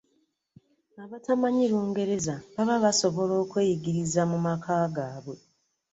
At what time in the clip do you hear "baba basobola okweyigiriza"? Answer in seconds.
2.55-4.21